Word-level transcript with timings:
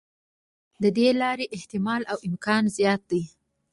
د 0.83 0.83
دې 0.97 1.09
لارې 1.21 1.45
احتمال 1.57 2.01
او 2.11 2.17
امکان 2.29 2.63
زیات 2.77 3.01
دی. 3.11 3.23